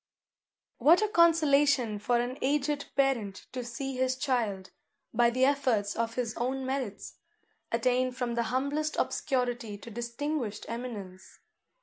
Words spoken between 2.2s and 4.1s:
aged parent to see